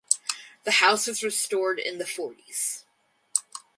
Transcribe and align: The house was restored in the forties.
The 0.63 0.71
house 0.71 1.05
was 1.05 1.21
restored 1.21 1.77
in 1.77 1.99
the 1.99 2.07
forties. 2.07 2.85